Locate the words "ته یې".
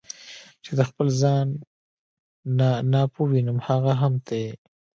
4.25-4.51